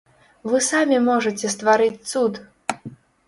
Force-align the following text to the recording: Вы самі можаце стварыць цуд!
Вы 0.51 0.61
самі 0.67 0.97
можаце 1.09 1.51
стварыць 1.55 2.05
цуд! 2.13 2.33